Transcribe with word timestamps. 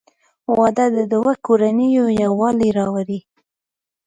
•واده 0.57 0.85
د 0.95 0.97
دوه 1.13 1.33
کورنیو 1.45 2.05
یووالی 2.21 2.69
راولي. 2.77 3.19